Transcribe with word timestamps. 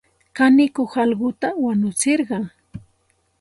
Kanikuq 0.37 0.91
allquta 1.03 1.47
wanutsirqan. 1.63 2.43